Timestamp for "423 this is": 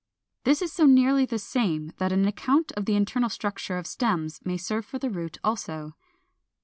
0.45-0.75